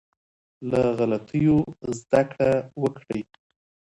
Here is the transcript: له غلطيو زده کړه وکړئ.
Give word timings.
له 0.69 0.81
غلطيو 0.97 1.57
زده 1.99 2.21
کړه 2.31 2.51
وکړئ. 2.81 3.21